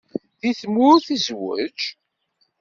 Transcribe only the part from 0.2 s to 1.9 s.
Deg tmurt i tezweǧ?